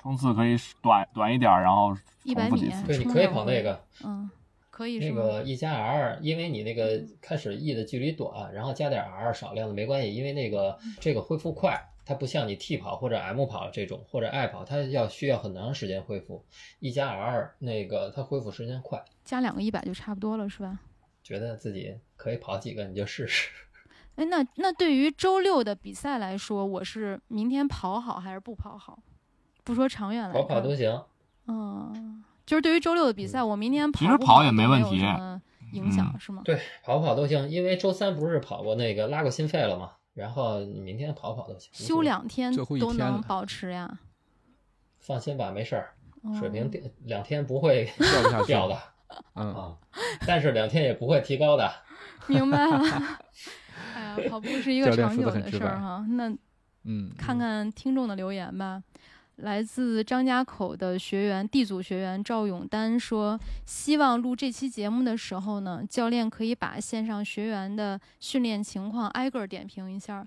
[0.00, 2.84] 冲刺可以短短一点，然后一百米重复几次。
[2.84, 4.28] 对，你可以跑那个，嗯，
[4.70, 5.22] 可以是吗？
[5.22, 16.44] 那个 E 加 R，因为你那个开始 E 的距离短，然后加点 R 少量的没关系，因为那个这个恢复快，它不像你 T 跑或者 M 跑这种或者 I 跑，它要需要很长时间恢复。
[16.80, 20.80] E 加 R 那个它恢复时间快，加两个一百就差不多了，是吧？
[21.22, 23.48] 觉得自己可以跑几个你就试试。
[24.16, 28.98] 哎，那那对于周六的比赛来说，我是明天跑好还是不跑好？
[29.64, 31.02] 不说长远来跑跑都行。
[31.46, 34.96] 嗯，就是对于周六的比赛，我明天跑其实跑也没问题
[35.72, 36.42] 影响、嗯是吗？
[36.44, 39.92] 对，跑跑都行，因为周三不是跑过那个拉过心肺了吗？
[40.12, 41.70] 然后你明天跑跑都行。
[41.72, 43.98] 休，两天都能保持呀。
[45.00, 45.94] 放心吧，没事儿，
[46.38, 46.70] 水平哦
[47.04, 48.78] 两天不会掉不下 去掉的
[49.34, 49.76] 嗯，啊，
[50.26, 51.72] 但是两天也不会提高的。
[52.26, 52.78] 明白了。
[54.28, 56.06] 跑步是一个长久的事儿哈。
[56.10, 56.30] 那
[56.84, 58.82] 嗯，看看听众的留言吧。
[59.36, 70.24] 来自张家口的学员 D 组学员赵永丹说：“希望录这期节目的时候呢，教练可以把线上学员的训练情况挨个儿点评一下。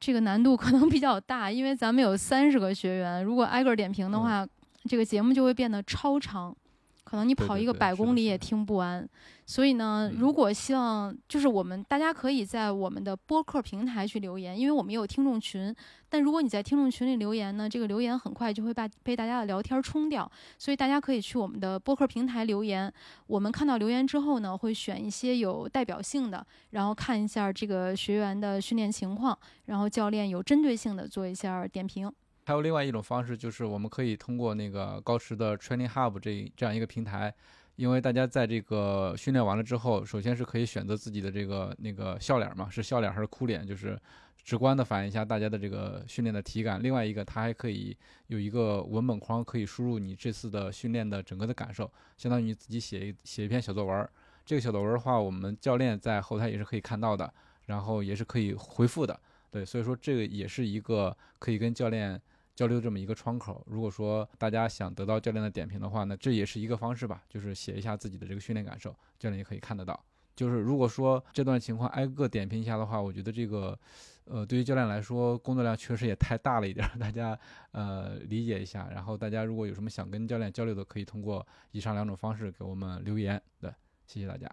[0.00, 4.44] 这个难度可能比较大，因为咱们有三十个学员，如果挨个儿点评的话，
[4.88, 6.56] 这个节目就会变得超长，
[7.04, 9.08] 可能你跑一个百公里也听不完。
[9.46, 15.74] 所以呢，嗯如果希望就是我们大家可以在我们的播客平台去留言，因为我们也有听众群。
[16.08, 22.92] 但如果你在听众群里留言呢，这个留言很快就会把被大家的聊天冲掉，所以大家可以去我们的播客平台留言。
[23.26, 32.12] 我们看到留言之后呢，会选一些有代表性的，然后看一下这个学员的训练情况，然后教练有针对性的做一下点评。
[32.44, 37.32] 还有另外一种方式，就是我们可以通过那个高驰的 Training Hub 这这样一个平台，
[37.76, 44.00] 因为大家在这个训练完了之后，首先是可以选择自己的这个那个笑脸嘛，是笑脸还是哭脸，就是
[44.42, 46.82] 直观的反映一下大家的这个训练的体感。
[46.82, 54.08] 另外一个，它还可以有一个文本框，可以输入你这次的训练的整个的感受，相当于你自己写一写一篇小作文。
[54.44, 57.32] 这个小作文的话，我们教练在后台也是可以看到的，
[57.66, 59.20] 然后也是可以回复的。
[59.50, 62.20] 对，所以说这个也是一个可以跟教练
[62.54, 63.64] 交流这么一个窗口。
[63.68, 69.98] 如果说大家想得到教练的点评的话，那这也是一个方式吧，就是写一下自己的这个训练感受，教练也可以看得到。
[70.36, 73.78] 就是如果说这段情况挨个点评一下的话，我觉得这个，
[74.24, 77.38] 呃，对于教练来说工作量确实也太大了一点， 大家
[77.72, 78.88] 呃理解一下。
[78.90, 83.42] 然后大家如果有什么想跟教练交流的，可以通过以上两种方式给我们留言。
[83.60, 83.70] 对，
[84.06, 84.48] 谢谢大家。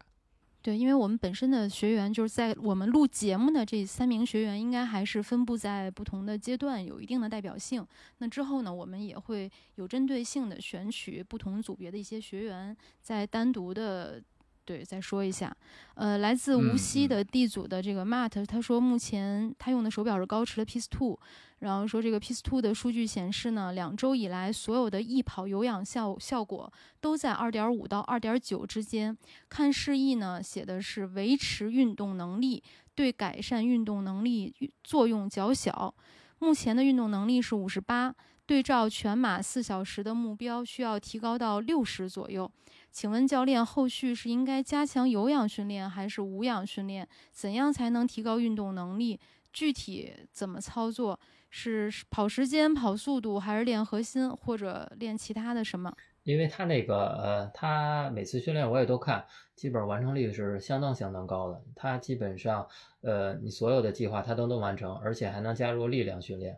[0.62, 7.86] 对，因为我们本身的学员就是在我们录节目的这三名学员，应该还是分布在不同的阶段，有一定的代表性。
[8.18, 14.22] 那之后呢，我们也会有针对性的选取不同组别的一些学员，在单独的
[14.68, 15.56] 对再说一下。
[15.96, 21.18] 呃，来自无锡的 D 组的这个 Matt，他说目前他用的手表是高驰的 Peace Two，
[21.60, 29.18] 然后说这个 Peace Two 的数据显示呢，两周以来所有的易跑有氧效效果都在二点五到二点九之间。
[29.48, 32.62] 看示意呢，写的是维持运动能力，
[32.94, 34.54] 对改善运动能力
[34.84, 35.96] 作用较小。
[36.40, 38.14] 目前的运动能力是五十八，
[38.46, 42.52] 对照全马四小时的目标，需要提高到六十左右。
[42.98, 47.08] 请问教练，后续是应该加强有氧训练还是无氧训练？
[47.32, 49.20] 怎样才能提高运动能力？
[49.54, 51.20] 具体怎么操作？
[51.52, 55.94] 是跑时间、跑速度，还是练核心，或者练其他的什么？
[56.24, 59.24] 因为他那个呃，他每次训练我也都看，
[59.56, 61.62] 基本完成率是相当相当高的。
[61.76, 62.68] 他基本上
[63.02, 66.58] 呃，你所有的计划他都能完成，而且还能加入力量训练。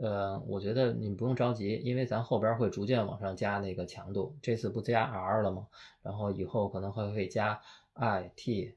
[0.00, 4.36] 呃，我觉得你不用着急，因为咱后边会逐渐往上加那个强度。
[4.40, 5.66] 这次不加 R 了吗？
[6.02, 7.60] 然后以后可能会会加
[7.94, 8.74] I、T、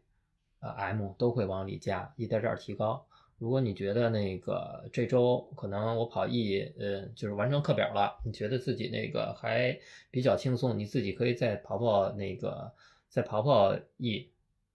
[0.59, 3.05] 呃 M 都会往里加，一点点提高。
[3.37, 9.79] 如果你觉得那个这周可能我跑 E，呃，就是完成课表了，你觉得自己那个还
[10.11, 12.71] 比较轻松，你自己可以再跑跑那个，
[13.09, 14.29] 再跑跑 E，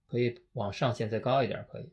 [0.09, 1.89] 可以往上限再高一点，可以，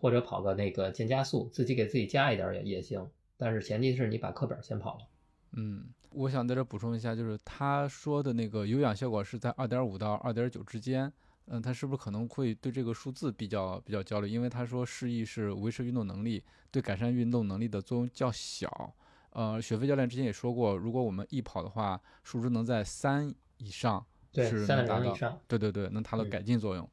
[0.00, 3.10] 或者跑个那个渐加速，自己给自己加一点也也行，
[3.44, 5.06] 但是前提是你把课表先跑了。
[5.52, 11.12] 嗯，我想在这补充一下，就是他说的那个有氧效果是在二点五到二点九之间。
[11.48, 14.28] 嗯，他是不是可能会对这个数字比较比较焦虑？
[14.30, 18.94] 因为他说示意是维持运动能力，对改善运动能力的作用较小。
[19.32, 26.88] 呃，雪飞教练之前也说过，如果我们一跑的话，数值能在三以上对是三能达到，对对对，能达到嗯改进作用。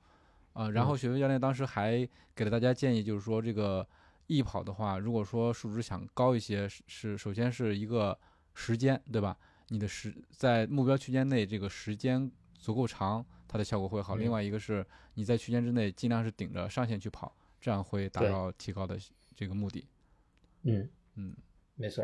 [0.52, 3.88] 呃，然后嗯雪飞教练当时还给了大家建议，就是说这个
[4.32, 8.18] 易跑的话，如果说数值想高一些，是是首先是一个
[8.54, 9.38] 时间，对吧？
[9.68, 14.16] 你的时在目标区间内，这个时间足够长，它的效果会好。
[14.16, 18.98] 另嗯外一个是你在区间之内尽量是顶着上限去跑，这样会达到提高的
[19.36, 19.86] 这个目的。
[20.64, 21.36] 嗯嗯，
[21.76, 22.04] 没错。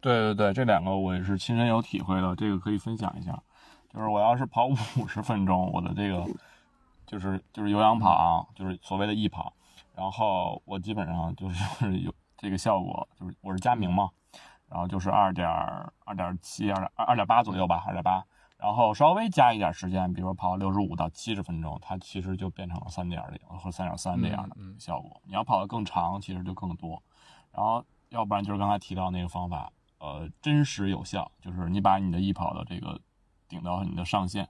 [0.00, 3.40] 对对对，这两个我也是亲身有体会的，这个可以分享一下。
[3.92, 6.26] 就是我要是跑五十分钟，我的这个
[7.06, 9.54] 就是就是有氧跑啊，就是所谓的易跑，
[9.94, 14.10] 然后我基本上就是 有这个效果，就是我是佳明嘛，
[14.68, 15.48] 然后就是二点
[16.04, 18.24] 二点七二点二二点八左右吧，二点八，
[18.56, 25.20] 然后稍微加一点时间，比如说跑六十五到七十分钟，它其实就变成了三点零或三点三这样的嗯嗯效果。
[25.24, 27.02] 你要跑得更长，其实就更多。
[27.52, 32.98] 然后要不然就是刚才提到那个方法，呃，真实有效，就是你把你的易跑的这个
[33.46, 34.48] 顶到你的上限，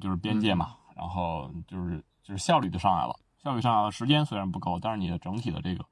[0.00, 5.84] 就是边界嘛，然后就是就是效率就上来了，效率上来了，时间虽然不够，但是你的整体的这个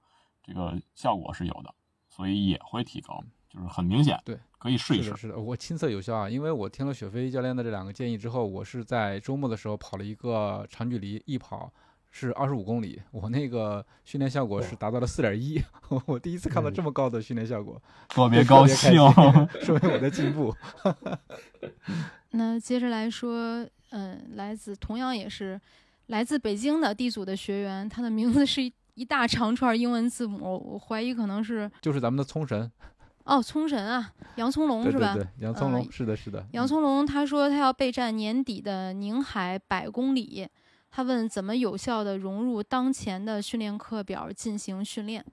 [0.42, 1.74] 这个效果是有的，
[2.08, 5.16] 所以也会提高，就是很明显，对，可以试一试是的，。
[5.16, 11.72] 是的，我亲测有效啊，因为我听了雪飞教练的这两个建议之后，我是在周末的时候跑了一个长距离一跑，
[12.10, 15.62] 是二十五公里，我那个训练效果是达到了四点一，
[16.06, 18.92] 我第一次看到这么高的训练效果，特别 高兴，
[19.62, 20.54] 说明我在进步。
[22.30, 25.60] 那接着来说，嗯，来自同样也是
[26.06, 32.70] 来自北京的 D 组的学员，他的名字是一一大长串英文字母，我怀疑可能是就是咱们的聪神，
[33.24, 35.14] 哦，聪神啊，杨葱龙是吧？
[35.14, 40.48] 对对对，杨聪龙，嗯是的，是的，杨葱龙他说他要备战年底的宁海百公里，
[40.90, 45.24] 他问怎么有效的融入当前的训练课表进行训练。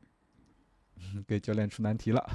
[0.97, 2.25] 嗯 给教练出难题了。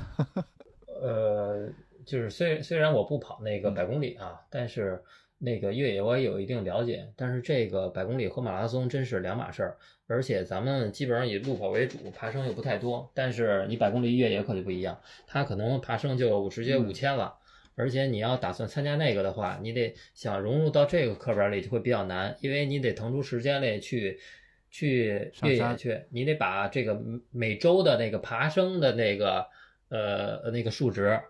[1.03, 1.68] 呃，
[2.07, 5.03] 就是虽虽然我不跑那个百公里啊，但是
[5.39, 7.09] 那个越野我也有一定了解。
[7.16, 9.76] 但是这个百公里和马拉松真是两码事儿，
[10.07, 13.11] 而且咱们基本上以路跑为主，爬升又不太多。
[13.14, 17.34] 但是你百公里越野可就不一样，它可能爬升就直接嗯五千了。
[17.76, 24.18] 而且你要打算参加那个的话，你得想融入到这个课本里就会比较难，因为你得腾出时间来去
[24.68, 29.47] 去越野去，你得把这个每周的那个爬升的那个
[29.91, 31.20] 呃那个数值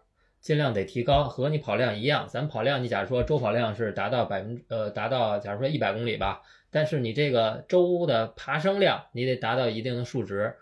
[0.41, 2.27] 尽量得提高，和你跑量一样。
[2.29, 10.55] 咱跑量，你假如说周跑量是达到百分呃达到假如说一百公里吧，但是你这个周的爬升量你得达到一定的数值，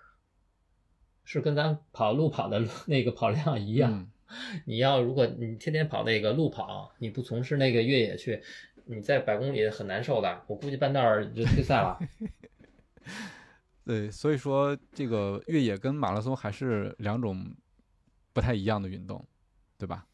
[1.25, 3.93] 是跟咱跑路跑的那个跑量一样。
[3.93, 4.11] 嗯
[4.65, 8.43] 你要如果你天天跑那个路跑，你不从事那个越野去，
[8.85, 11.97] 你在百公里很难受的，我估计半道儿就退赛了。
[13.87, 17.55] 对，所以说这个越野跟马拉松还是两种
[18.33, 19.25] 不太一样的运动，
[19.79, 20.07] 对吧？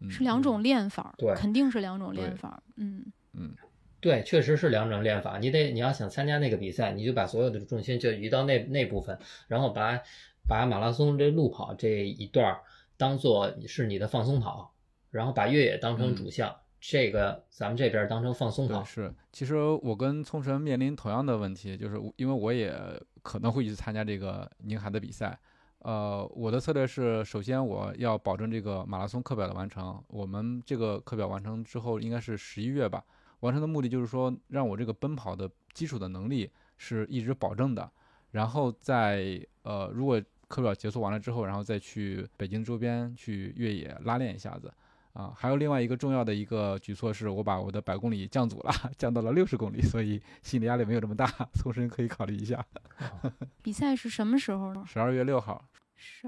[0.00, 2.62] 嗯是两种练法儿，对肯定是两种练法儿。
[2.74, 3.04] 嗯，
[3.34, 3.54] 嗯，
[4.00, 5.38] 对，确实是两种练法。
[5.38, 10.00] 你得你要想参加那个比赛，你就把所有的重心就移到那那部分，然后把
[10.48, 12.60] 把马拉松这路跑这一段儿
[12.96, 14.74] 当做是你的放松跑，
[15.10, 18.82] 然后把越野当成主项，这个咱们这边儿当成放松，跑。
[18.82, 19.14] 是。
[19.30, 22.74] 其实我跟聪神面临同样的问题，就是因为我也
[23.22, 25.38] 可能会去参加这个宁海的比赛。
[25.82, 30.00] 呃，我的策略是，首先我要保证这个马拉松课表的完成。
[30.06, 33.04] 我们这个课表完成之后，应该是十一月吧。
[33.40, 37.90] 完成的目的就是说，让我这个奔跑的基础的能力是一直保证的。
[38.30, 44.72] 然后在呃，如果课表结束完了之后，然后再去北京周边去越野拉练一下子。
[45.12, 52.64] 啊，还有另外一个重要的一个举措是，我把我的百公里降组了， 降到了六十公里，所以心理压力没有这么大，聪神可以考虑一下。
[53.62, 54.82] 比赛是什么时候呢？
[54.86, 55.62] 十二月六号，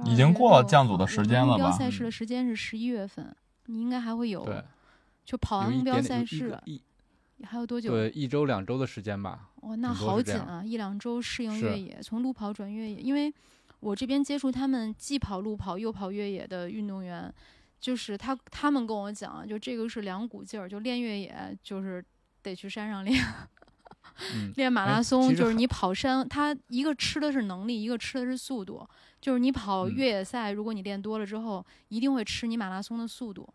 [0.05, 3.35] 已经过了降组的时间了目标赛事的嗯时间是十一月份，
[3.67, 4.63] 你应该还会有，对，
[5.25, 6.59] 就跑完目标赛事
[7.43, 7.91] 还有多久？
[7.91, 9.49] 对一周两周的时间吧。
[9.63, 10.63] 哇，那好紧啊！
[10.63, 13.33] 一两周适应越野，从路跑转越野，因为
[13.81, 17.33] 我这边接触他们既跑路跑又跑越野的运动员，
[17.85, 22.03] 就是他他们跟我讲，就这个是两股劲儿，就练越野就是
[22.41, 23.23] 得去山上练，
[24.33, 28.89] 嗯，练马哎拉松就是你跑山，他一个吃的是能力，一个吃的是速度，
[29.21, 33.47] 就是你跑嗯越野赛，如果你练多了之后，一定会吃你马拉松的速度。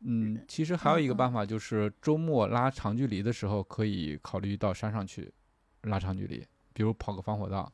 [0.00, 5.32] 嗯，其实还有一个嗯办法，就是周末拉长距离的时候，可以考虑到山上去
[5.82, 7.72] 拉长距离，比如跑个防火道。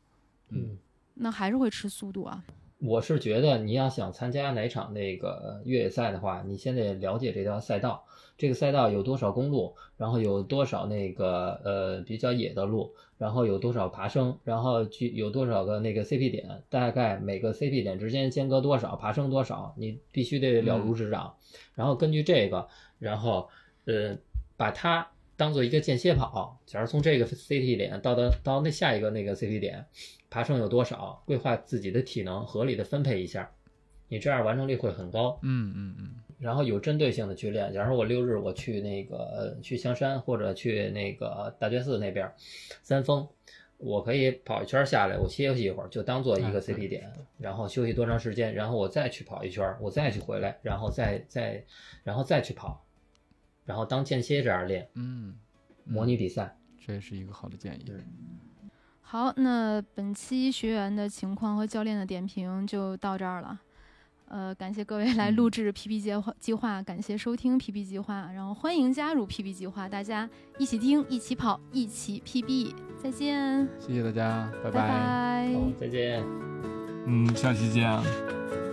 [0.51, 0.77] 嗯，
[1.15, 2.45] 那还是会吃速度啊。
[2.83, 8.05] 我是觉得你要想参加哪场那个越野赛的话，你先得了解这条赛道，
[8.39, 21.35] 这个赛道有多少公路，然后有多少那个呃比较野的路，然后有多少爬升，然后具有多少个那个 CP 点，大概每个 CP 点之间间隔多少，爬升多少，你必须得了如指掌。
[21.75, 22.67] 然后根据这个，
[22.99, 23.51] 然后
[23.85, 24.17] 呃
[24.57, 25.07] 把它
[25.41, 29.87] 当做一个间歇跑，假如从这个 CT 点到到到那下一个那个 CT 点，
[30.29, 33.51] 爬升有多少，规划自己的体能，合理的分配一下，
[34.09, 35.39] 你这样完成率会很高。
[35.43, 42.35] 嗯嗯嗯，然后有针对性的去练，假如说我六日我去那个呃去香山或者去那个大觉寺那边儿
[42.83, 43.27] 三峰，
[43.79, 51.65] 我可以跑一圈下来，我歇息一会儿，就当做一个 CP 点，然后休息多长时间，然后我再去跑一圈，我再去回来，然后再再
[52.05, 52.85] 然后再去跑，
[53.71, 55.33] 然后当间歇这样练，嗯，
[55.85, 56.57] 模拟比赛。
[56.85, 57.85] 这也是一个好的建议。
[59.01, 63.61] 好，那本期学员的情况和教练的点评就到这儿了。
[64.27, 76.25] 呃，感谢各位来录制 PP 计划计划，感谢收听 PP 计划，然后欢迎加入 PP 计划，大家一起听，一起跑，一起 PB，再见，谢谢大家，拜拜拜好，再见。
[77.07, 78.70] 嗯，下期见。